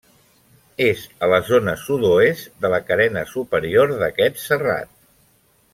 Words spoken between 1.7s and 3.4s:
sud-oest de la carena